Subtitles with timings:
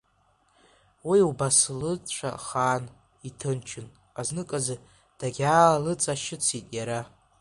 [1.09, 2.83] Уи убас лыцәа хаан,
[3.27, 3.87] иҭынчын,
[4.19, 4.75] азныказы
[5.19, 6.99] дагьаалыҵашьыцит иара…